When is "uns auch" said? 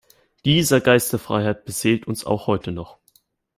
2.07-2.47